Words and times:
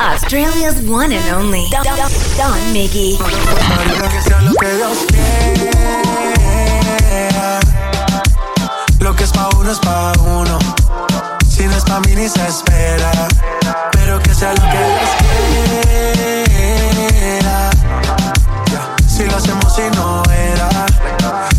Australia's 0.00 0.80
one 0.88 1.10
and 1.12 1.28
only 1.34 1.66
Don, 1.70 1.82
Don, 1.84 1.96
Don 2.36 2.72
Miggy. 2.72 3.18
Que 3.18 4.20
sea 4.22 4.40
lo 4.42 4.52
que 4.54 4.74
Dios 4.76 4.98
quiera. 5.08 6.30
Lo 9.00 9.16
que 9.16 9.24
es 9.24 9.30
pa' 9.32 9.48
uno 9.58 9.72
es 9.72 9.78
pa' 9.80 10.12
uno. 10.20 10.58
Si 11.48 11.66
no 11.66 11.76
es 11.76 11.84
pa' 11.84 12.00
mí 12.00 12.14
ni 12.14 12.28
se 12.28 12.46
espera. 12.46 13.10
Pero 13.92 14.20
que 14.20 14.34
sea 14.34 14.52
lo 14.54 14.62
que 14.62 14.78
Dios 14.78 15.10
quiera. 17.18 17.70
Si 19.08 19.24
lo 19.24 19.36
hacemos 19.36 19.78
y 19.78 19.90
no 19.96 20.22
era. 20.30 20.68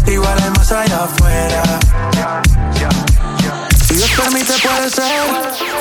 Igual 0.08 0.42
hay 0.42 0.50
más 0.52 0.72
allá 0.72 1.04
afuera. 1.04 1.64
Si 3.86 3.96
Dios 3.96 4.12
permite 4.12 4.54
puede 4.60 4.90
ser 4.90 5.28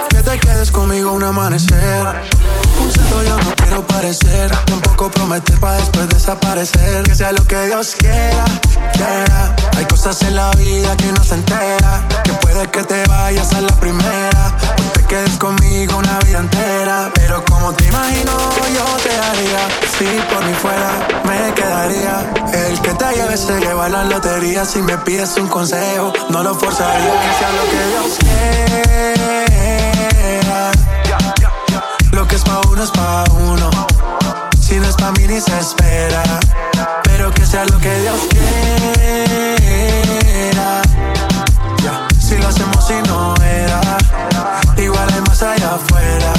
que 0.09 0.23
te 0.23 0.39
quedes 0.41 0.71
conmigo 0.73 1.13
un 1.13 1.23
amanecer. 1.23 2.38
Yo 3.11 3.37
no 3.37 3.55
quiero 3.57 3.87
parecer, 3.87 4.51
tampoco 4.67 5.11
prometer 5.11 5.59
para 5.59 5.77
después 5.77 6.09
desaparecer. 6.09 7.03
Que 7.05 7.15
sea 7.15 7.33
lo 7.33 7.45
que 7.47 7.67
Dios 7.67 7.97
quiera, 7.99 8.45
quiera. 8.93 9.57
Hay 9.77 9.85
cosas 9.87 10.23
en 10.23 10.37
la 10.37 10.51
vida 10.53 10.97
que 10.97 11.13
no 11.13 11.23
se 11.25 11.35
entera, 11.35 12.03
que 12.25 12.33
puede 12.35 12.69
que 12.69 12.83
te 12.85 13.05
vayas 13.07 13.53
a 13.55 13.61
la 13.61 13.75
primera, 13.77 14.57
o 14.79 14.93
te 14.93 15.05
quedes 15.05 15.37
conmigo 15.39 15.97
una 15.99 16.19
vida 16.21 16.39
entera. 16.39 17.11
Pero 17.15 17.45
como 17.45 17.73
te 17.73 17.85
imagino, 17.85 18.33
yo 18.75 18.85
te 19.03 19.11
haría, 19.11 19.69
si 19.99 20.21
por 20.33 20.45
mí 20.45 20.55
fuera, 20.55 20.91
me 21.25 21.53
quedaría. 21.55 22.31
El 22.53 22.81
que 22.81 22.95
te 22.95 23.13
lleve 23.15 23.37
se 23.37 23.59
lleva 23.61 23.89
la 23.89 24.05
lotería, 24.05 24.65
si 24.65 24.81
me 24.81 24.97
pides 24.99 25.37
un 25.37 25.49
consejo, 25.49 26.13
no 26.31 26.43
lo 26.43 26.55
forzaría. 26.55 27.13
Que 27.21 27.39
sea 27.39 27.51
lo 27.53 27.65
que 27.71 27.87
Dios 27.91 28.19
quiera. 28.21 29.38
Que 32.79 32.85
es 32.85 32.91
pa' 32.93 33.25
uno. 33.33 33.71
Si 34.61 34.77
no 34.77 34.87
es 34.87 34.95
pa' 34.95 35.11
mí 35.13 35.27
ni 35.27 35.41
se 35.41 35.59
espera. 35.59 36.23
Pero 37.03 37.33
que 37.33 37.45
sea 37.45 37.65
lo 37.65 37.79
que 37.79 37.93
Dios 38.03 38.21
quiera. 38.31 38.43
Si 42.21 42.37
lo 42.37 42.47
hacemos 42.47 42.91
y 42.91 43.09
no 43.09 43.35
era. 43.43 43.81
Igual 44.77 45.09
hay 45.13 45.21
más 45.23 45.43
allá 45.43 45.75
afuera. 45.75 46.33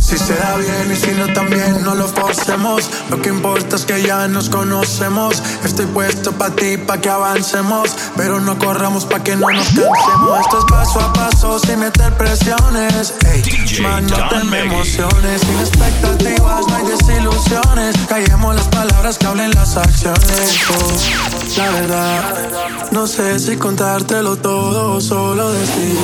Si 0.00 0.16
se 0.16 0.36
da 0.36 0.56
bien 0.58 0.92
y 0.92 0.96
si 0.96 1.10
no 1.12 1.26
también 1.32 1.53
no 1.94 2.02
lo 2.02 2.08
forcemos 2.08 2.90
Lo 3.10 3.20
que 3.20 3.28
importa 3.28 3.76
es 3.76 3.84
que 3.84 4.02
ya 4.02 4.28
nos 4.28 4.48
conocemos. 4.48 5.42
Estoy 5.64 5.86
puesto 5.86 6.32
pa' 6.32 6.50
ti, 6.50 6.76
pa' 6.76 6.98
que 6.98 7.08
avancemos. 7.08 7.94
Pero 8.16 8.40
no 8.40 8.58
corramos 8.58 9.04
pa' 9.04 9.22
que 9.22 9.36
no 9.36 9.48
nos 9.48 9.66
cansemos. 9.66 10.40
Esto 10.40 10.58
es 10.58 10.64
paso 10.64 11.00
a 11.00 11.12
paso 11.12 11.58
sin 11.58 11.80
meter 11.80 12.12
presiones. 12.16 13.14
Ey, 13.26 13.42
man, 13.82 14.06
no 14.06 14.44
me 14.44 14.60
emociones. 14.60 15.40
Sin 15.40 15.58
expectativas, 15.60 16.66
no 16.66 16.74
hay 16.74 16.84
desilusiones. 16.86 17.96
Callemos 18.08 18.54
las 18.54 18.68
palabras 18.68 19.18
que 19.18 19.26
hablen 19.26 19.50
las 19.52 19.76
acciones. 19.76 20.60
Oh, 20.70 21.58
La 21.58 21.70
verdad, 21.70 22.88
no 22.90 23.06
sé 23.06 23.38
si 23.38 23.56
contártelo 23.56 24.36
todo 24.36 24.94
o 24.94 25.00
solo 25.00 25.52
decir 25.52 25.98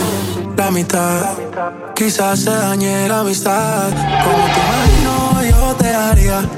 la 0.56 0.70
mitad. 0.70 1.26
Quizás 1.94 2.40
se 2.40 2.50
dañe 2.50 3.08
la 3.08 3.20
amistad. 3.20 3.88
Como 3.88 4.44
te 4.44 4.60
imagino 4.60 4.89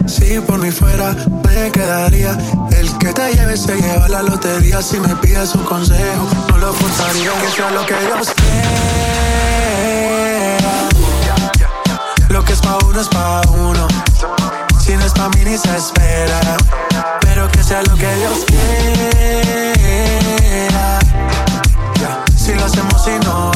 Si 0.06 0.38
por 0.40 0.58
mí 0.58 0.70
fuera 0.70 1.16
me 1.48 1.70
quedaría. 1.70 2.36
El 2.70 2.98
que 2.98 3.14
te 3.14 3.32
lleve 3.32 3.56
se 3.56 3.74
lleva 3.80 4.06
la 4.08 4.22
lotería. 4.22 4.82
Si 4.82 5.00
me 5.00 5.16
pides 5.16 5.54
un 5.54 5.64
consejo 5.64 6.28
no 6.50 6.58
lo 6.58 6.72
forzaría. 6.74 7.30
Que 7.40 7.48
sea 7.48 7.70
lo 7.70 7.86
que 7.86 7.94
Dios 7.94 8.28
quiera. 8.36 8.58
Lo 12.28 12.44
que 12.44 12.52
es 12.52 12.60
pa' 12.60 12.76
uno 12.84 13.00
es 13.00 13.08
pa' 13.08 13.40
uno. 13.48 13.88
Si 14.78 14.94
no 14.96 15.04
es 15.06 15.12
pa' 15.12 15.30
mí 15.30 15.44
ni 15.46 15.56
se 15.56 15.78
espera. 15.78 16.38
Pero 17.22 17.50
que 17.50 17.62
sea 17.62 17.82
lo 17.84 17.94
que 17.94 18.14
Dios 18.16 18.44
quiera. 18.46 19.70
Si 22.36 22.52
lo 22.52 22.66
hacemos 22.66 23.08
y 23.08 23.18
no 23.24 23.51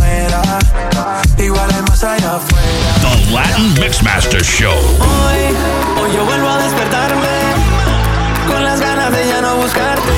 The 2.38 3.32
Latin 3.32 3.72
Mixmaster 3.80 4.44
Show. 4.44 4.76
Hoy, 4.76 5.56
hoy 6.02 6.14
yo 6.14 6.24
vuelvo 6.26 6.48
a 6.50 6.58
despertarme. 6.58 7.28
Con 8.46 8.62
las 8.62 8.78
ganas 8.78 9.10
de 9.10 9.26
ya 9.26 9.40
no 9.40 9.56
buscarte. 9.56 10.12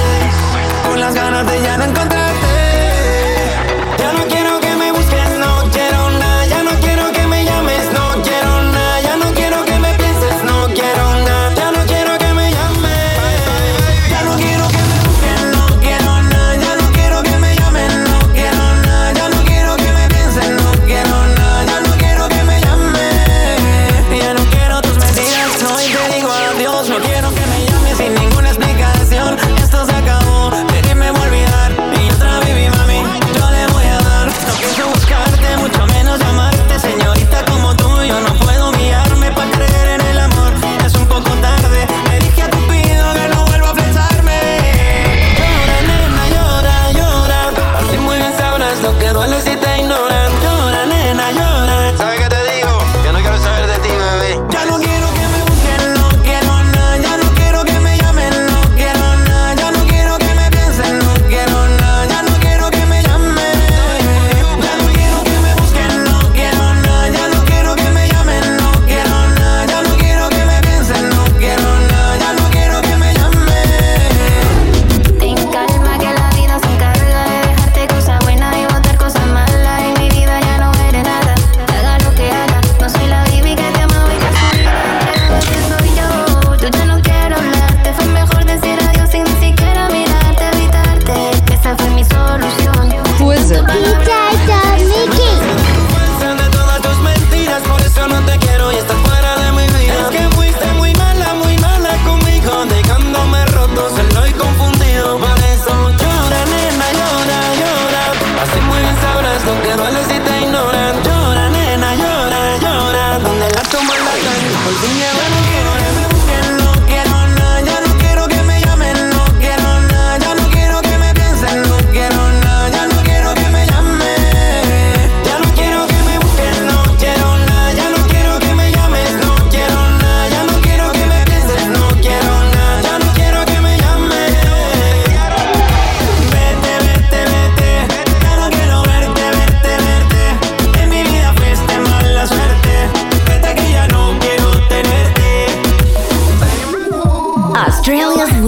Con 0.85 0.99
las 0.99 1.15
ganas 1.15 1.47
de 1.47 1.63
ya 1.63 1.79
no 1.79 1.85
encontrarte 1.85 2.18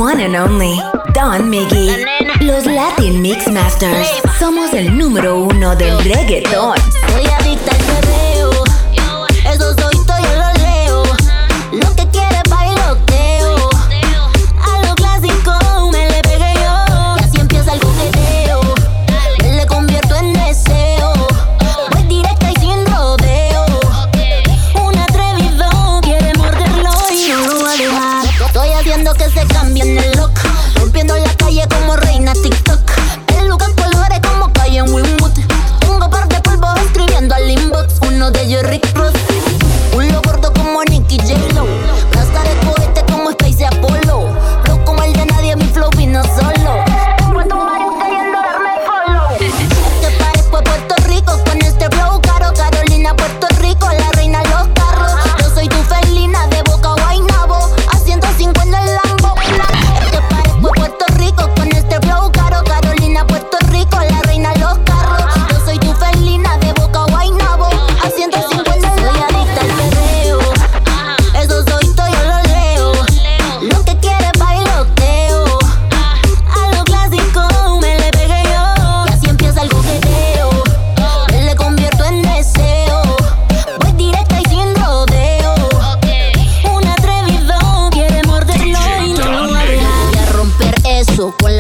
one 0.01 0.19
and 0.21 0.35
only 0.35 0.81
Don 1.13 1.51
Miggy. 1.51 1.91
Los 2.41 2.65
Latin 2.65 3.21
Mix 3.21 3.47
Masters. 3.49 4.09
Somos 4.39 4.73
el 4.73 4.97
número 4.97 5.43
uno 5.43 5.77
del 5.77 6.03
reggaeton. 6.03 6.79
Soy 7.13 7.27
adicta 7.27 7.80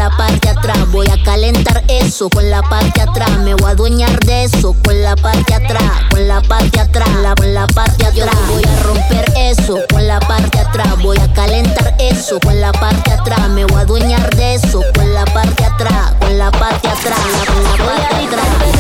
la 0.01 0.09
parte 0.17 0.49
atrás. 0.49 0.79
Voy 0.93 1.07
a 1.09 1.23
calentar 1.23 1.85
eso 1.87 2.31
con 2.31 2.49
la 2.49 2.63
parte 2.63 3.03
atrás. 3.03 3.39
Me 3.41 3.53
voy 3.53 3.69
a 3.69 3.73
adueñar 3.73 4.19
de 4.21 4.45
eso 4.45 4.75
con 4.83 5.03
la 5.03 5.15
parte 5.15 5.53
atrás. 5.53 5.93
Con 6.11 6.27
la 6.27 6.41
parte 6.41 6.81
atrás, 6.81 7.11
la, 7.23 7.35
con 7.35 7.53
la 7.53 7.67
parte 7.67 8.07
atrás. 8.07 8.35
Voy 8.49 8.63
a 8.65 8.83
romper 8.83 9.27
eso 9.37 9.79
con 9.93 10.07
la 10.07 10.19
parte 10.21 10.59
atrás. 10.59 11.03
Voy 11.03 11.19
a 11.19 11.31
calentar 11.35 11.95
eso 11.99 12.41
con 12.41 12.59
la 12.59 12.73
parte 12.73 13.13
atrás. 13.13 13.51
Me 13.51 13.67
voy 13.67 13.77
a 13.77 13.81
adueñar 13.81 14.35
de 14.37 14.55
eso 14.55 14.81
con 14.95 15.13
la 15.13 15.27
parte 15.27 15.67
atrás. 15.67 16.15
Con 16.19 16.39
la 16.39 16.51
parte 16.51 16.89
atrás, 16.89 17.21
la, 17.33 17.53
con 17.53 17.63
la 17.63 17.77
parte 17.85 18.27
atrás. 18.27 18.71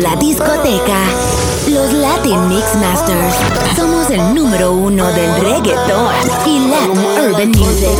La 0.00 0.16
discoteca. 0.16 1.04
Los 1.68 1.92
Latin 1.92 2.48
Mix 2.48 2.64
Masters 2.76 3.34
somos 3.76 4.10
el 4.10 4.34
número 4.34 4.72
uno 4.72 5.06
del 5.12 5.34
reggaeton 5.40 6.08
y 6.46 6.68
Latin 6.68 6.98
Urban 7.28 7.50
Music. 7.50 7.98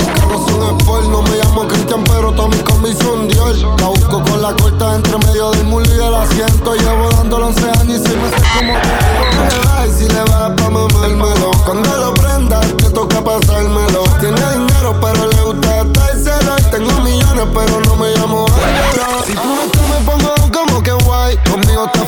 No 1.11 1.23
me 1.23 1.37
llamo 1.37 1.69
Cristian, 1.69 2.03
pero 2.05 2.33
toda 2.33 2.49
mi 2.49 2.59
comisión 2.59 3.29
Dios. 3.29 3.65
La 3.81 3.89
busco 3.89 4.23
con 4.23 4.43
la 4.43 4.55
corta 4.57 4.97
entre 4.97 5.19
medio 5.19 5.51
del 5.53 5.65
mulo 5.65 5.87
y 5.87 5.97
del 5.99 6.15
asiento. 6.15 6.75
Llevo 6.75 7.11
dando 7.11 7.37
11 7.37 7.71
años 7.81 8.01
y 8.01 8.09
se 8.09 8.17
me 8.17 8.27
hace 8.29 8.37
como 8.59 8.75
que 9.85 9.93
si 9.93 10.09
le 10.09 10.23
va 10.25 10.55
pa' 10.57 10.71
mamármelo. 10.71 11.51
Cuando 11.65 11.97
lo 11.97 12.15
prenda, 12.15 12.61
te 12.61 12.91
toca 12.91 13.23
pasármelo. 13.23 14.05
Tiene 14.21 14.41
dinero, 14.53 14.97
pero 15.01 15.27
le 15.27 15.43
gusta 15.43 15.81
estárselo. 15.81 16.57
Tengo 16.71 16.93
millones, 17.03 17.47
pero 17.55 17.81
no 17.81 17.90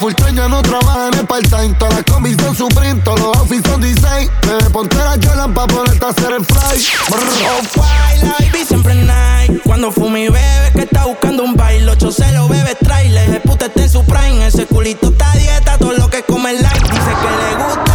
full 0.02 0.14
time, 0.14 0.34
ya 0.34 0.48
no 0.48 0.60
trabaja 0.62 1.08
en 1.08 1.14
el 1.20 1.26
part-time. 1.26 1.74
Todas 1.78 1.94
las 1.94 2.04
combis 2.04 2.36
son 2.42 2.56
Supreme, 2.56 3.00
todos 3.02 3.20
los 3.20 3.36
outfits 3.36 3.68
son 3.68 3.80
design. 3.80 4.28
Bebé, 4.42 4.70
ponte 4.70 4.96
la 4.96 5.48
pa' 5.48 5.66
ponerte 5.68 6.04
a 6.04 6.08
hacer 6.08 6.32
el 6.32 6.44
fly. 6.44 6.84
Oh, 7.12 7.84
la 8.24 8.34
baby 8.40 8.64
siempre 8.66 8.94
night. 8.96 9.62
Cuando 9.64 9.92
fumi 9.92 10.28
bebé 10.28 10.72
que 10.74 10.82
está 10.82 11.04
buscando 11.04 11.44
un 11.44 11.54
baile. 11.54 11.88
Ocho 11.88 12.10
celo, 12.10 12.48
bebé, 12.48 12.74
trailer. 12.74 13.30
El 13.30 13.40
puta 13.42 13.66
está 13.66 13.82
en 13.82 13.90
su 13.90 14.04
prime. 14.04 14.44
Ese 14.44 14.66
culito 14.66 15.06
está 15.10 15.30
dieta, 15.34 15.78
todo 15.78 15.92
lo 15.92 16.10
que 16.10 16.24
come 16.24 16.50
el 16.50 16.62
like. 16.62 16.80
Dice 16.80 17.12
que 17.22 17.58
le 17.58 17.64
gustan 17.64 17.91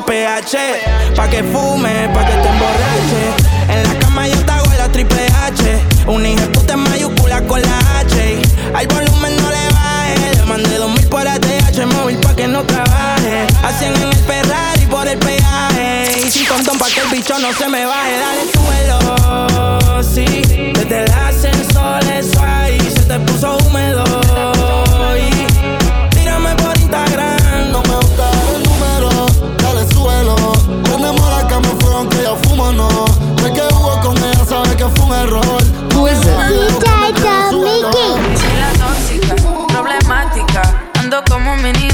pH. 0.00 0.56
Pa' 1.16 1.28
que 1.28 1.42
fume, 1.42 2.08
pa' 2.14 2.24
que 2.26 2.32
te 2.32 2.48
emborrache. 2.48 3.22
En 3.68 3.82
la 3.82 3.98
cama 3.98 4.26
yo 4.28 4.36
te 4.44 4.52
hago 4.52 4.72
la 4.76 4.88
triple 4.88 5.26
H. 5.26 5.80
Un 6.06 6.24
hijo 6.26 6.46
puta 6.52 6.74
en 6.74 6.80
mayúscula 6.80 7.40
con 7.42 7.60
la 7.60 7.78
H. 8.00 8.42
Al 8.74 8.86
volumen 8.86 9.36
no 9.36 9.50
le 9.50 9.68
baje. 9.74 10.36
Le 10.36 10.44
mandé 10.44 10.78
dos 10.78 10.90
mil 10.90 11.06
por 11.08 11.26
ATH 11.26 11.86
móvil 11.94 12.18
pa' 12.18 12.34
que 12.34 12.46
no 12.48 12.62
trabaje. 12.64 13.46
Hacen 13.62 13.94
en 13.94 14.02
el 14.02 14.16
Ferrari 14.16 14.86
por 14.86 15.06
el 15.06 15.18
peaje. 15.18 16.22
Y 16.26 16.30
sin 16.30 16.46
condón 16.46 16.78
pa' 16.78 16.88
que 16.88 17.00
el 17.00 17.08
bicho 17.08 17.38
no 17.38 17.52
se 17.52 17.68
me 17.68 17.84
baje. 17.84 18.18
Dale 18.18 18.44
suelo, 18.52 20.02
sí. 20.02 20.72
Desde 20.74 21.04
el 21.04 21.12
ascensor 21.12 22.04
eso 22.12 22.40
ahí 22.42 22.80
se 22.80 23.02
te 23.02 23.18
puso 23.20 23.58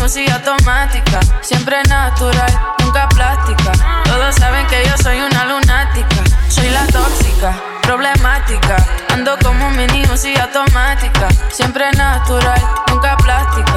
y 0.04 0.30
automática. 0.30 1.18
Siempre 1.40 1.82
natural, 1.88 2.52
nunca 2.80 3.08
plástica. 3.08 3.72
Todos 4.04 4.34
saben 4.34 4.66
que 4.66 4.84
yo 4.86 4.94
soy 5.02 5.18
una 5.18 5.46
lunática. 5.46 6.22
Soy 6.48 6.68
la 6.68 6.86
tóxica, 6.88 7.58
problemática. 7.82 8.76
Ando 9.08 9.34
como 9.42 9.66
un 9.66 9.76
mini 9.76 10.02
y 10.02 10.38
automática. 10.38 11.28
Siempre 11.50 11.90
natural, 11.92 12.60
nunca 12.88 13.16
plástica. 13.16 13.73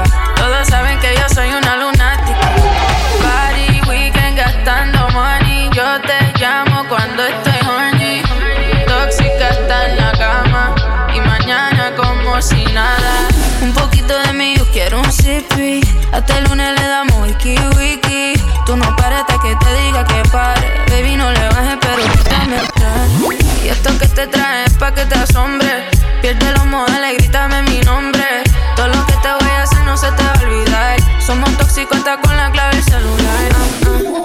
Esto 23.87 23.99
que 23.99 24.07
te 24.07 24.27
trae 24.27 24.65
es 24.65 24.73
pa' 24.73 24.93
que 24.93 25.05
te 25.05 25.15
asombre. 25.15 25.89
Pierde 26.21 26.51
los 26.51 26.65
modales, 26.65 27.17
grítame 27.17 27.61
mi 27.63 27.79
nombre. 27.81 28.43
Todo 28.75 28.87
lo 28.87 29.05
que 29.05 29.13
te 29.13 29.29
voy 29.39 29.51
a 29.51 29.63
hacer 29.63 29.83
no 29.83 29.95
se 29.97 30.11
te 30.11 30.23
va 30.23 30.33
a 30.33 30.41
olvidar. 30.41 30.97
Somos 31.25 31.49
tóxicos 31.57 31.97
hasta 31.97 32.17
con 32.21 32.35
la 32.35 32.51
clave 32.51 32.75
del 32.75 32.83
celular. 32.83 33.49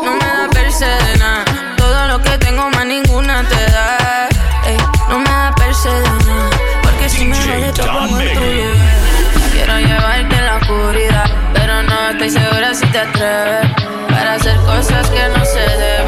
no 0.04 0.12
me 0.14 0.26
da 0.26 0.48
perse 0.50 0.86
de 0.86 1.18
nada. 1.18 1.44
Todo 1.76 2.06
lo 2.08 2.22
que 2.22 2.38
tengo 2.38 2.70
más 2.70 2.86
ninguna 2.86 3.42
te 3.48 3.72
da. 3.72 4.28
no 5.08 5.18
me 5.18 5.30
da 5.30 5.52
perse 5.54 5.88
de 5.88 6.10
nada. 6.26 6.50
Porque 6.82 7.08
si 7.08 7.24
me 7.24 7.36
lo 7.36 7.86
como 7.86 8.20
el 8.20 8.32
tuyo. 8.32 8.70
Quiero 9.52 9.78
llevarte 9.78 10.36
en 10.36 10.46
la 10.46 10.56
oscuridad. 10.56 11.30
Pero 11.54 11.82
no 11.82 12.10
estoy 12.10 12.30
segura 12.30 12.74
si 12.74 12.86
te 12.86 12.98
atreves. 12.98 13.70
Para 14.08 14.34
hacer 14.34 14.56
cosas 14.58 15.08
que 15.10 15.28
no 15.28 15.44
se 15.44 15.60
deben. 15.60 16.01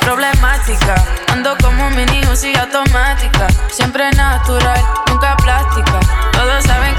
Problemática. 0.00 0.94
Ando 1.28 1.56
como 1.62 1.90
mini 1.90 2.20
y 2.20 2.56
automática. 2.56 3.46
Siempre 3.70 4.10
natural, 4.12 4.80
nunca 5.08 5.36
plástica. 5.36 6.00
Todos 6.32 6.64
saben 6.64 6.91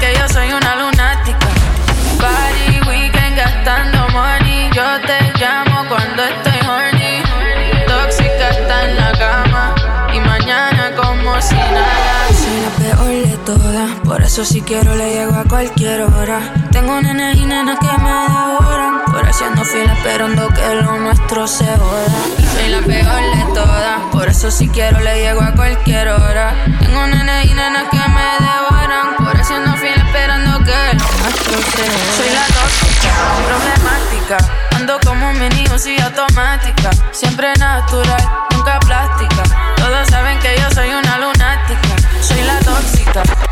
Por 14.04 14.22
eso 14.22 14.44
si 14.44 14.62
quiero 14.62 14.94
le 14.94 15.12
llego 15.12 15.34
a 15.34 15.44
cualquier 15.44 16.02
hora. 16.02 16.40
Tengo 16.70 17.00
nenes 17.00 17.36
y 17.36 17.44
nenas 17.44 17.78
que 17.78 17.86
me 17.86 18.10
devoran. 18.10 19.02
Por 19.06 19.28
haciendo 19.28 19.64
fila 19.64 19.92
esperando 19.92 20.48
que 20.48 20.74
lo 20.76 20.98
nuestro 20.98 21.46
se 21.46 21.64
joda. 21.64 22.06
Soy 22.54 22.68
la 22.68 22.80
peor 22.80 23.36
de 23.36 23.54
todas. 23.54 24.00
Por 24.12 24.28
eso 24.28 24.50
si 24.50 24.68
quiero 24.68 25.00
le 25.00 25.20
llego 25.20 25.42
a 25.42 25.52
cualquier 25.52 26.08
hora. 26.08 26.54
Tengo 26.78 27.06
nenes 27.06 27.46
y 27.46 27.54
nenas 27.54 27.84
que 27.90 27.96
me 27.96 28.46
devoran. 28.46 29.16
Por 29.18 29.36
haciendo 29.36 29.74
fila 29.74 30.04
esperando 30.06 30.58
que 30.64 30.96
lo 30.96 31.06
nuestro 31.22 31.58
se 31.58 31.86
joda. 31.90 32.16
Soy 32.16 32.30
la 32.30 32.46
tóxica, 32.46 33.12
problemática. 33.48 34.76
Ando 34.76 35.00
como 35.04 35.30
un 35.30 35.38
mini 35.40 35.64
automática. 36.04 36.90
Siempre 37.10 37.52
natural, 37.58 38.22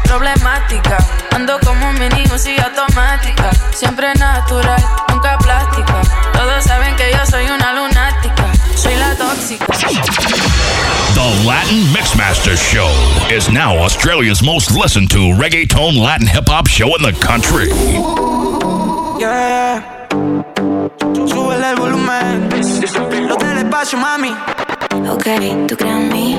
problemática. 0.05 0.99
Ando 1.35 1.59
como 1.61 1.89
un 1.89 1.99
mini 1.99 2.23
y 2.23 2.61
automática. 2.61 3.51
Siempre 3.75 4.13
natural, 4.15 4.83
nunca 5.09 5.39
plástica. 5.39 6.03
Todos 6.33 6.65
saben 6.65 6.95
que 6.97 7.11
yo 7.11 7.25
soy 7.27 7.47
una 7.47 7.73
lunática. 7.73 8.45
Soy 8.77 8.95
la 8.97 9.15
tóxica. 9.15 9.67
The 11.15 11.45
Latin 11.47 11.93
Mixmaster 11.93 12.57
Show 12.57 12.91
is 13.31 13.49
now 13.49 13.77
Australia's 13.79 14.43
most 14.43 14.71
listened 14.71 15.11
to 15.11 15.19
reggaeton 15.35 15.97
Latin 15.97 16.27
hip 16.27 16.49
hop 16.49 16.67
show 16.67 16.95
in 16.97 17.03
the 17.03 17.13
country. 17.13 17.69
Yeah. 19.19 19.83
Súbele 21.27 21.71
el 21.71 21.77
volumen. 21.77 22.49
Lo 23.29 23.37
del 23.37 23.59
espacio, 23.59 23.99
mami. 23.99 24.35
Ok, 25.13 25.25
¿tú 25.69 25.77
crees 25.77 25.95
en 25.95 26.09
mí? 26.09 26.39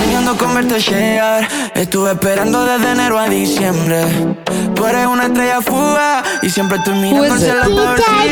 Soñando 0.00 0.36
con 0.36 0.52
verte 0.52 0.80
llegar. 0.80 1.48
Estuve 1.76 2.10
esperando 2.10 2.64
desde 2.64 2.90
enero 2.90 3.16
a 3.16 3.28
diciembre. 3.28 4.04
Tú 4.74 4.84
eres 4.84 5.06
una 5.06 5.26
estrella 5.26 5.60
fuga 5.62 6.24
y 6.42 6.50
siempre 6.50 6.78
estoy 6.78 6.94
mirando 6.94 7.36
si 7.38 7.46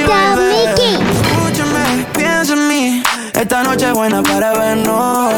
vuelves. 0.05 0.81
Escúchame, 0.81 2.07
piensa 2.13 2.55
en 2.55 2.69
mí. 2.69 3.03
Esta 3.35 3.63
noche 3.63 3.87
es 3.87 3.93
buena 3.93 4.21
para 4.21 4.53
vernos. 4.53 5.33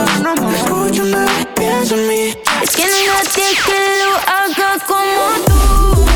Escúchame, 0.56 1.26
piensa 1.54 1.94
en 1.94 2.08
mí. 2.08 2.34
Es 2.62 2.70
que 2.70 2.84
no 2.84 2.96
nadie 3.12 3.56
que 3.66 3.78
lo 4.00 4.16
haga 4.26 4.78
como 4.86 5.44
tú. 5.44 6.07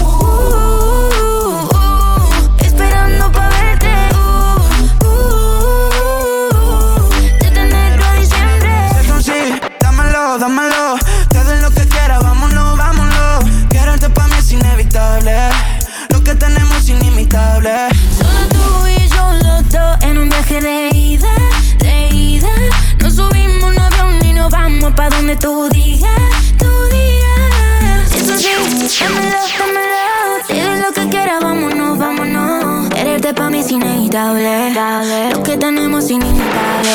Inevitable. 34.13 35.31
Lo 35.31 35.43
que 35.43 35.57
tenemos 35.57 36.05
es 36.05 36.11
inimitable. 36.11 36.91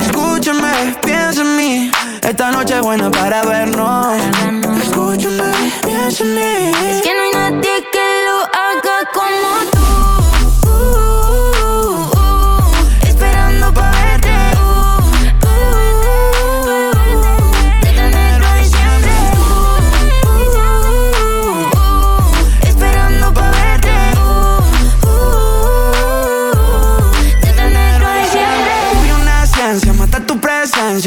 Escúchame, 0.00 0.96
piensa 1.04 1.42
en 1.42 1.56
mí. 1.56 1.90
Esta 2.22 2.50
noche 2.52 2.74
es 2.74 2.80
buena 2.80 3.10
para 3.10 3.42
vernos. 3.44 4.06
Escúchame, 4.82 5.42
piensa 5.84 6.22
en 6.22 6.34
mí. 6.34 6.72
Es 6.90 7.02
que 7.02 7.12
no 7.14 7.22
hay 7.22 7.33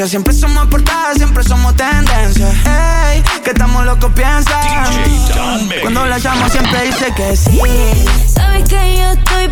Siempre 0.07 0.33
somos 0.33 0.65
portadas, 0.67 1.17
siempre 1.17 1.43
somos 1.43 1.75
tendencia. 1.75 2.47
Ey, 3.11 3.21
que 3.43 3.49
estamos 3.49 3.83
locos, 3.83 4.09
piensa. 4.13 4.57
Cuando 5.81 6.05
la 6.05 6.17
llamo 6.17 6.47
siempre 6.47 6.85
dice 6.85 7.11
que 7.13 7.35
sí. 7.35 7.59
Sabes 8.25 8.69
que 8.69 8.97
yo 8.97 9.11
estoy 9.11 9.46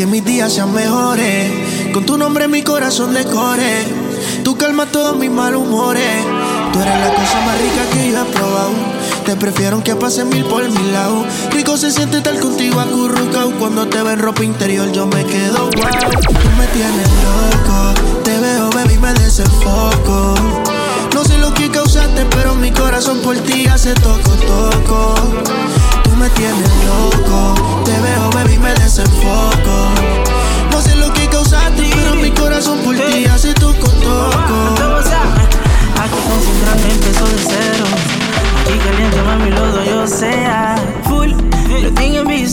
que 0.00 0.06
mis 0.06 0.24
días 0.24 0.54
sean 0.54 0.72
mejores. 0.72 1.92
Con 1.92 2.06
tu 2.06 2.16
nombre 2.16 2.48
mi 2.48 2.62
corazón 2.62 3.12
decore. 3.12 3.84
Tú 4.42 4.56
calmas 4.56 4.90
todos 4.90 5.14
mis 5.14 5.30
malhumores. 5.30 6.24
Tú 6.72 6.80
eres 6.80 6.98
la 7.00 7.10
cosa 7.10 7.40
más 7.44 7.60
rica 7.60 7.82
que 7.92 8.10
yo 8.10 8.22
he 8.22 8.24
probado. 8.32 8.70
Te 9.26 9.36
prefiero 9.36 9.84
que 9.84 9.94
pase 9.96 10.24
mil 10.24 10.46
por 10.46 10.66
mi 10.70 10.90
lado. 10.90 11.26
Rico 11.52 11.76
se 11.76 11.90
siente 11.90 12.16
estar 12.16 12.40
contigo 12.40 12.80
acurrucado. 12.80 13.50
Cuando 13.58 13.88
te 13.88 14.02
veo 14.02 14.12
en 14.12 14.20
ropa 14.20 14.42
interior 14.42 14.90
yo 14.90 15.06
me 15.06 15.22
quedo 15.26 15.64
wow. 15.64 15.70
Tú 15.70 16.48
me 16.56 16.66
tienes 16.68 17.08
loco. 17.22 18.22
Te 18.24 18.38
veo, 18.38 18.70
baby, 18.70 18.96
me 18.96 19.12
desenfoco. 19.12 20.34
No 21.12 21.24
sé 21.26 21.36
lo 21.36 21.52
que 21.52 21.70
causaste, 21.70 22.24
pero 22.30 22.54
mi 22.54 22.70
corazón 22.70 23.18
por 23.18 23.36
ti 23.36 23.66
hace 23.66 23.92
toco. 23.92 24.29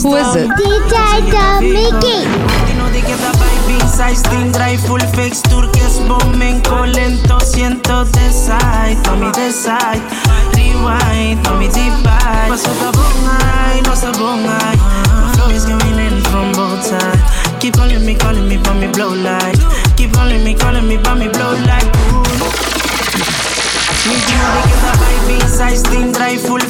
Who 0.02 0.14
is 0.14 0.36
it? 0.36 0.48
DJ 0.54 0.94
Mickey. 1.74 2.22
Dino 2.66 2.88
de 2.90 3.00
que 3.02 3.16
da 3.16 3.32
baby 3.32 3.80
size 3.90 4.22
Team 4.30 4.52
drive 4.52 4.80
full 4.86 5.00
fix 5.16 5.42
turques 5.42 5.98
Bomben 6.06 6.62
lento 6.94 7.40
Siento 7.40 8.04
de 8.04 8.32
side 8.32 8.96
Tommy 9.02 9.32
de 9.32 9.50
side 9.50 10.00
Rewind 10.54 11.42
Tommy 11.42 11.66
deep 11.68 11.92
bite 12.04 12.48
Paso 12.48 12.70
tabungay 12.78 13.82
No 13.86 13.96
sabungay 13.96 14.76
My 15.10 15.32
flow 15.34 15.50
is 15.50 15.64
coming 15.64 15.98
in 15.98 16.22
from 16.30 16.52
both 16.52 16.84
sides 16.84 17.58
Keep 17.58 17.74
calling 17.74 18.06
me, 18.06 18.14
calling 18.14 18.48
me, 18.48 18.56
but 18.56 18.74
me 18.74 18.86
blow 18.86 19.12
like 19.14 19.58
Keep 19.96 20.12
calling 20.12 20.44
me, 20.44 20.54
calling 20.54 20.86
me, 20.86 20.96
but 20.96 21.16
me 21.16 21.26
blow 21.26 21.54
like 21.66 21.90
ooh. 22.12 22.22
Mi 24.06 24.14
dino 24.14 24.46
de 24.54 24.62
que 24.62 24.76
da 24.78 24.92
baby 25.02 25.40
size 25.48 25.82
Team 25.82 26.12
drive 26.12 26.40
full 26.40 26.67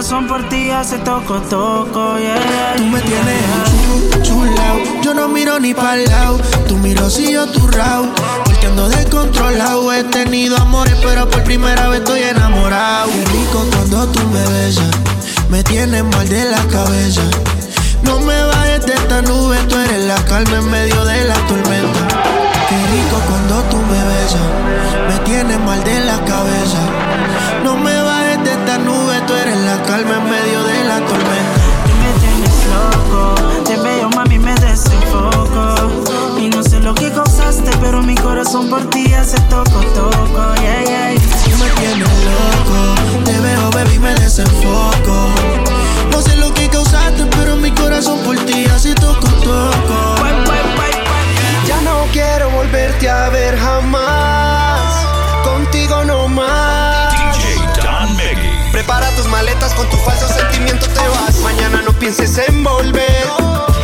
corazón 0.00 0.26
por 0.28 0.48
ti 0.48 0.70
hace 0.70 0.96
toco, 1.00 1.42
toco, 1.42 2.16
yeah. 2.18 2.74
Tú 2.74 2.84
me 2.84 3.02
tienes 3.02 4.22
chulao, 4.22 4.78
yo 5.02 5.12
no 5.12 5.28
miro 5.28 5.60
ni 5.60 5.74
pa'l 5.74 6.06
lado. 6.06 6.38
Tú 6.66 6.78
miro 6.78 7.10
si 7.10 7.32
yo 7.34 7.46
tu 7.48 7.66
rao, 7.66 8.06
porque 8.44 8.66
descontrolado. 8.96 9.92
He 9.92 10.04
tenido 10.04 10.56
amores, 10.56 10.94
pero 11.02 11.28
por 11.28 11.44
primera 11.44 11.88
vez 11.88 11.98
estoy 11.98 12.22
enamorado. 12.22 13.10
Qué 13.10 13.24
rico 13.26 13.62
cuando 13.72 14.06
tú 14.06 14.20
me 14.28 14.42
besas, 14.48 14.88
me 15.50 15.62
tienes 15.64 16.02
mal 16.02 16.26
de 16.26 16.46
la 16.46 16.62
cabeza. 16.68 17.22
No 18.02 18.20
me 18.20 18.42
bajes 18.42 18.86
de 18.86 18.94
esta 18.94 19.20
nube, 19.20 19.58
tú 19.68 19.76
eres 19.76 20.02
la 20.04 20.16
calma 20.24 20.60
en 20.60 20.70
medio 20.70 21.04
de 21.04 21.24
la 21.24 21.34
tormenta. 21.46 22.00
Qué 22.70 22.76
rico 22.94 23.20
cuando 23.28 23.62
tú 23.64 23.76
me 23.76 24.02
besas 24.02 24.39
corazón 38.50 38.68
por 38.68 38.90
ti 38.90 39.14
hace 39.14 39.38
toco, 39.42 39.80
toco, 39.94 40.54
yeah, 40.56 40.82
yeah. 40.82 41.14
Tú 41.14 41.56
me 41.56 41.70
tienes 41.78 42.08
loco, 42.24 43.22
te 43.24 43.38
veo, 43.38 43.70
baby, 43.70 43.98
me 44.00 44.12
desenfoco. 44.14 45.28
No 46.10 46.20
sé 46.20 46.34
lo 46.34 46.52
que 46.52 46.68
causaste, 46.68 47.26
pero 47.36 47.54
mi 47.54 47.70
corazón 47.70 48.18
por 48.24 48.36
ti 48.46 48.64
hace 48.66 48.92
toco, 48.96 49.28
toco. 49.44 50.16
Ya 51.64 51.80
no 51.82 52.06
quiero 52.12 52.50
volverte 52.50 53.08
a 53.08 53.28
ver 53.28 53.56
jamás, 53.56 55.06
contigo 55.44 56.04
no 56.04 56.26
más. 56.26 57.14
DJ 57.14 57.54
Don 57.84 58.16
Prepara 58.72 59.14
tus 59.14 59.26
maletas, 59.28 59.74
con 59.74 59.88
tu 59.90 59.96
falso 59.98 60.26
sentimiento 60.26 60.86
te 60.88 61.08
vas. 61.08 61.36
Mañana 61.44 61.82
no 61.82 61.92
pienses 61.92 62.36
en 62.38 62.64
volver, 62.64 63.26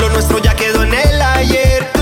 lo 0.01 0.09
nuestro 0.09 0.39
ya 0.39 0.57
quedó 0.57 0.83
en 0.83 0.93
el 0.93 1.23
ayer 1.23 1.96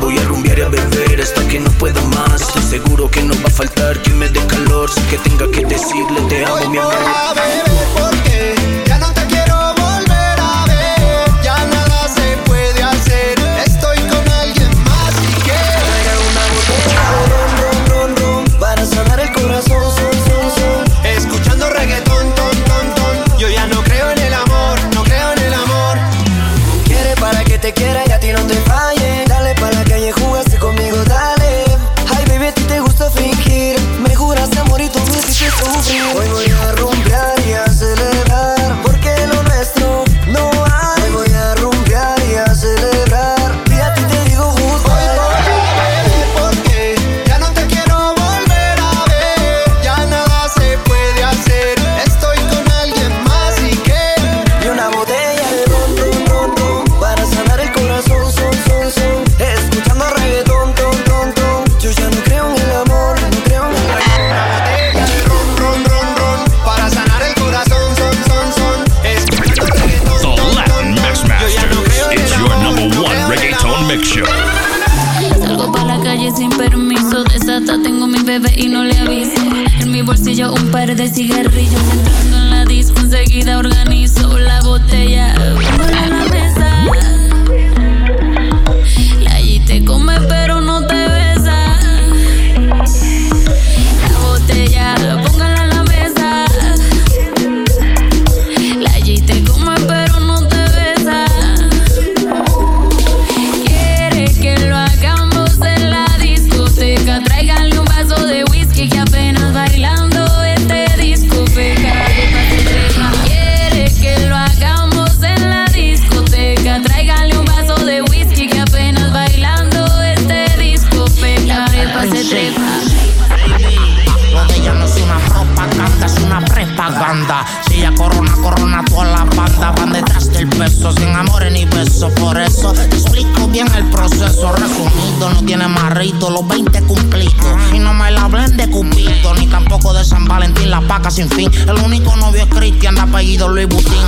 Voy 0.00 0.18
a 0.18 0.22
rumbear 0.24 0.58
y 0.58 0.62
a 0.62 0.68
beber 0.68 1.20
hasta 1.20 1.46
que 1.48 1.60
no 1.60 1.70
pueda 1.72 2.00
más. 2.02 2.40
Estoy 2.40 2.62
seguro 2.62 3.10
que 3.10 3.22
no 3.22 3.34
va 3.42 3.48
a 3.48 3.50
faltar 3.50 4.00
quien 4.02 4.18
me 4.18 4.28
dé 4.28 4.40
calor. 4.46 4.90
Sin 4.90 5.04
que 5.04 5.18
tenga 5.18 5.50
que 5.50 5.64
decirle 5.64 6.20
te 6.28 6.44
amo 6.44 6.70
mi 6.70 6.78
amor. 6.78 6.94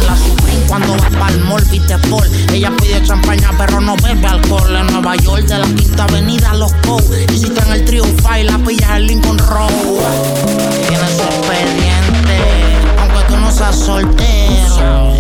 la 0.07 0.17
Supreme 0.17 0.61
cuando 0.67 0.97
va 0.97 1.11
pa'l 1.19 1.41
mall, 1.41 1.65
viste 1.71 1.99
Paul. 2.09 2.29
Ella 2.53 2.71
pide 2.81 3.03
champaña, 3.03 3.51
pero 3.59 3.81
no 3.81 3.97
bebe 3.97 4.27
alcohol. 4.27 4.77
En 4.77 4.87
Nueva 4.87 5.17
York, 5.17 5.45
de 5.47 5.59
la 5.59 5.67
Quinta 5.67 6.05
Avenida, 6.05 6.55
los 6.55 6.73
Cow. 6.87 7.01
Y 7.33 7.39
si 7.39 7.47
está 7.47 7.65
en 7.67 7.73
el 7.73 7.85
Triumph 7.85 8.27
y 8.39 8.45
la 8.45 8.59
pilla 8.59 8.97
el 8.97 9.07
Lincoln 9.07 9.39
Road. 9.39 9.71
Tiene 10.89 11.07
su 11.09 11.23
expediente, 11.23 12.39
aunque 12.99 13.25
tú 13.29 13.37
no 13.37 13.51
seas 13.51 13.77
soltero. 13.77 15.15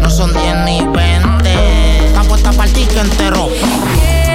No 0.00 0.10
son 0.10 0.32
10 0.32 0.56
ni 0.64 0.84
20, 0.84 2.06
está 2.06 2.22
puesta 2.22 2.52
para 2.52 2.70
el 2.70 2.98
entero. 2.98 3.48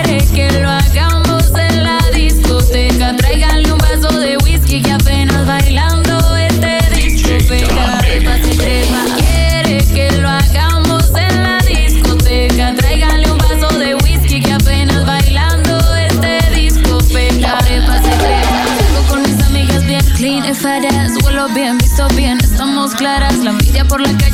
Quiere 0.03 0.25
que 0.33 0.59
lo 0.59 0.69
hagamos 0.69 1.45
en 1.57 1.83
la 1.83 1.99
discoteca. 2.13 3.15
Tráiganle 3.17 3.71
un 3.71 3.77
vaso 3.77 4.19
de 4.19 4.37
whisky 4.37 4.81
que 4.81 4.91
apenas 4.91 5.45
bailamos. 5.45 6.00
Por 23.91 23.99
la 23.99 24.17
calle 24.17 24.30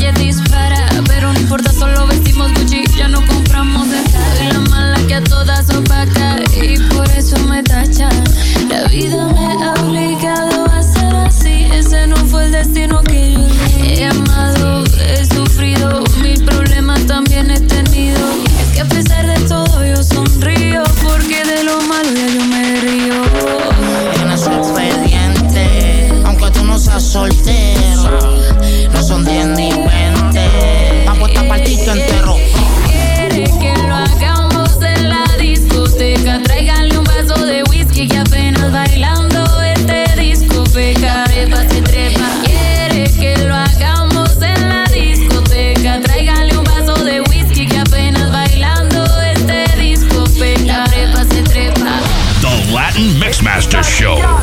Latin 52.97 53.19
Mixmaster 53.19 53.83
Show. 53.83 54.36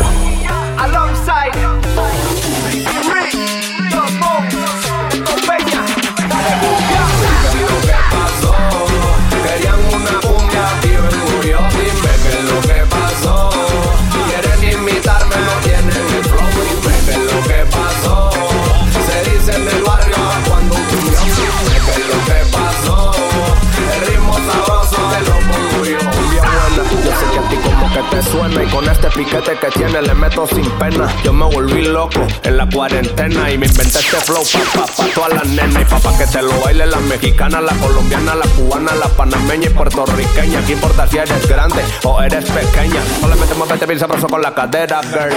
Y 28.62 28.66
con 28.66 28.88
este 28.88 29.08
piquete 29.10 29.58
que 29.58 29.68
tiene 29.68 30.02
le 30.02 30.14
meto 30.14 30.46
sin 30.46 30.68
pena. 30.72 31.06
Yo 31.24 31.32
me 31.32 31.44
volví 31.46 31.82
loco 31.82 32.20
en 32.42 32.56
la 32.56 32.68
cuarentena 32.68 33.50
y 33.50 33.58
me 33.58 33.66
inventé 33.66 33.98
este 33.98 34.16
flow 34.16 34.42
pa' 34.42 34.86
pa, 34.86 34.86
pa 34.86 35.04
todas 35.14 35.32
las 35.34 35.46
nenas 35.46 35.82
y 35.82 35.84
pa' 35.84 36.18
que 36.18 36.26
te 36.26 36.42
lo 36.42 36.60
baile 36.60 36.86
la 36.86 36.98
mexicana, 36.98 37.60
la 37.60 37.72
colombiana, 37.74 38.34
la 38.34 38.46
cubana, 38.46 38.94
la 38.94 39.08
panameña 39.08 39.66
y 39.66 39.70
puertorriqueña. 39.70 40.64
¿Qué 40.66 40.72
importa 40.72 41.06
si 41.06 41.18
eres 41.18 41.48
grande 41.48 41.82
o 42.04 42.20
eres 42.22 42.44
pequeña? 42.50 43.00
Solamente 43.20 43.54
muévete 43.54 43.86
bien 43.86 43.98
sabroso 43.98 44.26
con 44.28 44.42
la 44.42 44.54
cadera, 44.54 45.00
girl. 45.02 45.34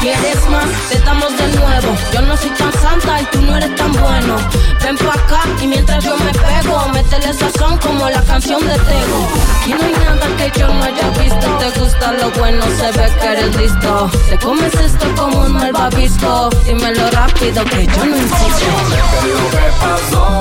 ¿Quieres 0.00 0.48
más? 0.50 0.66
Te 0.90 0.98
damos 1.00 1.36
de 1.36 1.46
nuevo. 1.48 1.96
Yo 2.12 2.20
no 2.22 2.36
soy 2.36 2.50
tan 2.50 2.72
santa 2.72 3.20
y 3.20 3.24
tú 3.26 3.42
no 3.42 3.56
eres 3.56 3.74
tan 3.76 3.92
bueno. 3.92 4.36
Ven 4.82 4.96
pa' 4.98 5.14
acá 5.14 5.42
y 5.62 5.66
mientras 5.66 6.04
yo 6.04 6.16
me 6.18 6.32
pego, 6.32 6.88
métele 6.92 7.32
sazón 7.32 7.78
como 7.78 8.08
la 8.08 8.22
canción 8.22 8.60
de 8.60 8.74
Tego. 8.74 9.18
Aquí 9.60 9.72
no 9.72 9.84
hay 9.84 9.92
nada 9.92 10.26
que 10.36 10.60
yo 10.60 10.68
no 10.68 10.84
haya 10.84 11.08
visto. 11.18 11.58
Te 11.58 11.80
gusta 11.80 12.12
lo 12.12 12.30
bueno, 12.32 12.53
se 12.62 12.92
ve 12.92 13.12
que 13.20 13.32
eres 13.32 13.56
listo. 13.56 14.10
Te 14.28 14.38
comes 14.38 14.74
esto 14.74 15.06
como 15.16 15.40
un 15.40 15.52
malvavisco. 15.52 16.50
Dímelo 16.64 17.10
rápido 17.10 17.64
que 17.64 17.86
yo 17.86 18.04
no 18.04 18.16
insisto. 18.16 18.66
¿Qué 18.88 19.18
es 19.18 19.34
lo 19.34 19.50
que 19.50 19.66
pasó? 19.80 20.40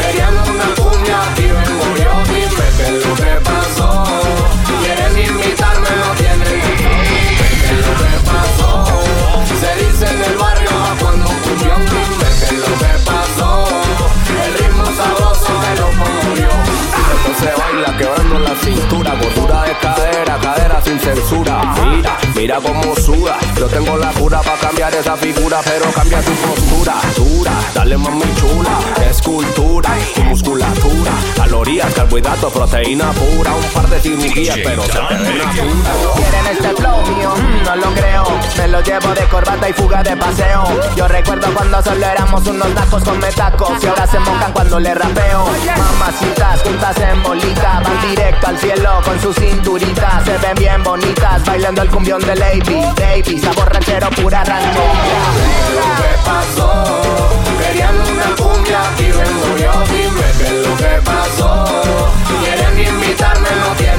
Querían 0.00 0.34
una 0.34 0.74
cumbia, 0.74 1.20
tío, 1.36 1.60
el 1.60 1.70
murió. 1.74 2.10
Es 2.78 3.06
lo 3.06 3.14
que 3.14 3.40
pasó. 3.44 3.47
Censura. 21.14 21.60
Mira, 21.90 22.27
mira 22.38 22.60
cómo 22.60 22.94
suda. 22.94 23.36
Yo 23.58 23.66
tengo 23.66 23.96
la 23.96 24.12
cura 24.12 24.40
para 24.40 24.56
cambiar 24.58 24.94
esa 24.94 25.16
figura, 25.16 25.60
pero 25.64 25.90
cambia 25.92 26.20
tu 26.22 26.30
postura. 26.32 26.94
Dura, 27.16 27.52
dale 27.74 27.96
mami 27.96 28.32
chula, 28.36 28.78
escultura, 29.10 29.90
tu 30.14 30.22
musculatura, 30.22 31.12
calorías, 31.36 31.92
carbohidratos, 31.92 32.52
proteína 32.52 33.10
pura, 33.12 33.54
un 33.54 33.64
par 33.72 33.88
de 33.88 34.00
cirugías, 34.00 34.56
pero 34.62 34.82
se 34.84 34.92
te 34.92 34.98
ve 34.98 35.62
una. 35.62 35.92
Quieren 36.14 36.46
este 36.52 36.74
flow 36.76 37.06
mío, 37.08 37.34
mm, 37.36 37.64
no 37.64 37.76
lo 37.76 37.94
creo. 37.94 38.38
Me 38.56 38.68
lo 38.68 38.80
llevo 38.82 39.14
de 39.14 39.24
corbata 39.28 39.68
y 39.68 39.72
fuga 39.72 40.02
de 40.02 40.16
paseo. 40.16 40.64
Yo 40.96 41.08
recuerdo 41.08 41.52
cuando 41.54 41.82
solo 41.82 42.06
éramos 42.06 42.46
unos 42.46 42.74
tacos 42.74 43.02
con 43.02 43.18
metacos. 43.18 43.82
Y 43.82 43.86
ahora 43.86 44.06
se 44.06 44.18
mojan 44.18 44.52
cuando 44.52 44.80
le 44.80 44.94
rapeo. 44.94 45.46
Mamacitas 45.76 46.62
juntas 46.62 46.96
en 46.98 47.22
bolita. 47.22 47.80
Van 47.84 48.08
directo 48.08 48.46
al 48.46 48.58
cielo 48.58 49.00
con 49.04 49.20
su 49.20 49.32
cinturita. 49.32 50.22
Se 50.24 50.38
ven 50.38 50.54
bien 50.56 50.82
bonitas 50.82 51.44
bailando 51.44 51.82
el 51.82 51.88
cumbión 51.88 52.20
de 52.28 52.36
Lady. 52.36 52.80
Baby, 52.96 53.38
sabor 53.38 53.72
ranchero, 53.72 54.10
pura 54.10 54.44
ranchería. 54.44 54.82
¿Qué 55.96 56.12
pasó? 56.26 56.84
Querían 57.58 57.94
una 57.94 58.36
cumbia, 58.36 58.80
tío, 58.98 59.22
el 59.22 59.34
murió. 59.34 59.72
Dime 59.88 60.26
qué 60.36 60.46
es 60.46 60.66
lo 60.66 60.76
que 60.76 61.00
pasó. 61.04 61.64
Quieren 62.42 62.78
imitarme, 62.78 63.48
no 63.60 63.74
tienen 63.76 63.97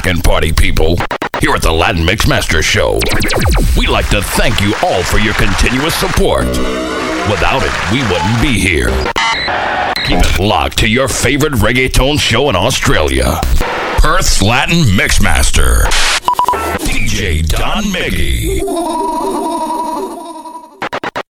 Cracking, 0.00 0.22
party 0.22 0.52
people? 0.52 0.96
Here 1.40 1.52
at 1.54 1.62
the 1.62 1.72
Latin 1.72 2.06
Mixmaster 2.06 2.62
Show, 2.62 3.00
we 3.76 3.88
like 3.88 4.08
to 4.10 4.22
thank 4.22 4.60
you 4.60 4.72
all 4.84 5.02
for 5.02 5.18
your 5.18 5.34
continuous 5.34 5.92
support. 5.96 6.46
Without 7.26 7.62
it, 7.64 7.72
we 7.90 8.02
wouldn't 8.02 8.40
be 8.40 8.60
here. 8.60 8.90
Keep 10.06 10.20
it 10.20 10.38
locked 10.38 10.78
to 10.78 10.88
your 10.88 11.08
favorite 11.08 11.54
reggaeton 11.54 12.20
show 12.20 12.48
in 12.48 12.54
Australia, 12.54 13.40
Perth's 13.98 14.40
Latin 14.40 14.84
Mixmaster, 14.96 15.82
DJ 16.78 17.44
Don 17.48 17.82
Miggy. 17.82 18.62